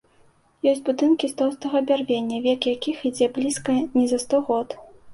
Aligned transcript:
Ёсць 0.71 0.81
будынкі 0.87 1.29
з 1.33 1.37
тоўстага 1.43 1.83
бярвення, 1.93 2.41
век 2.49 2.69
якіх 2.75 3.07
ідзе 3.13 3.31
блізка 3.39 3.81
не 3.97 4.05
за 4.17 4.25
сто 4.29 4.47
год. 4.53 4.67